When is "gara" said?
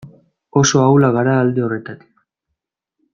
1.17-1.37